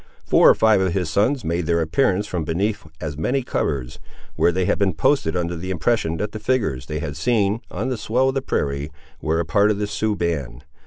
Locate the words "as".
2.99-3.19